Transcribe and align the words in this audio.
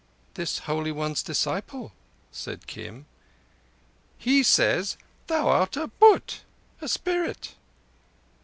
"This 0.33 0.57
Holy 0.65 0.91
One's 0.91 1.21
disciple," 1.21 1.91
said 2.31 2.65
Kim. 2.65 3.05
"He 4.17 4.41
says 4.41 4.97
thou 5.27 5.47
are 5.47 5.69
a 5.75 5.87
būt 6.01 6.39
(a 6.81 6.87
spirit)." 6.87 7.53